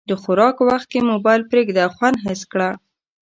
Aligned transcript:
د 0.09 0.11
خوراک 0.21 0.57
وخت 0.69 0.87
کې 0.91 0.99
موبایل 1.11 1.41
پرېږده، 1.51 1.83
خوند 1.95 2.17
حس 2.25 2.41
کړه. 2.51 2.69